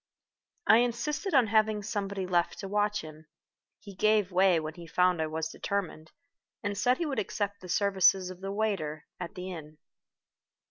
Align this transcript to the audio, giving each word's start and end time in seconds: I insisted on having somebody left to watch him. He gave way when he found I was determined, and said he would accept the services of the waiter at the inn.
I 0.65 0.77
insisted 0.77 1.35
on 1.35 1.45
having 1.45 1.83
somebody 1.83 2.25
left 2.25 2.57
to 2.57 2.67
watch 2.67 3.01
him. 3.01 3.27
He 3.79 3.93
gave 3.93 4.31
way 4.31 4.59
when 4.59 4.73
he 4.73 4.87
found 4.87 5.21
I 5.21 5.27
was 5.27 5.49
determined, 5.51 6.11
and 6.63 6.75
said 6.75 6.97
he 6.97 7.05
would 7.05 7.19
accept 7.19 7.61
the 7.61 7.69
services 7.69 8.31
of 8.31 8.41
the 8.41 8.51
waiter 8.51 9.05
at 9.19 9.35
the 9.35 9.51
inn. 9.51 9.77